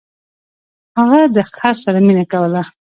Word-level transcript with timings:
هغه 0.99 1.19
د 1.35 1.37
خر 1.55 1.75
سره 1.83 1.99
مینه 2.07 2.25
کوله. 2.31 2.61